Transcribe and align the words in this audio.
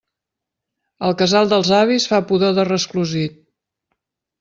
El 1.09 1.13
casal 1.21 1.53
dels 1.53 1.71
avis 1.83 2.11
fa 2.15 2.23
pudor 2.33 2.59
de 2.63 2.69
resclosit. 2.75 3.41